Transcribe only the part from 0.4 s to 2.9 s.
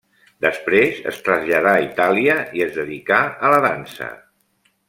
Després es traslladà a Itàlia i es